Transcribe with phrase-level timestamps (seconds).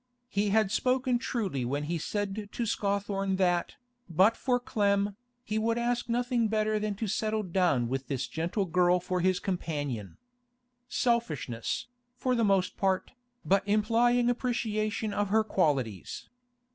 [0.29, 3.75] He had spoken truly when he said to Scawthorne that,
[4.09, 8.65] but for Clem, he would ask nothing better than to settle down with this gentle
[8.65, 10.17] girl for his companion.
[10.89, 11.85] Selfishness,
[12.15, 13.11] for the most part,
[13.45, 16.29] but implying appreciation of her qualities.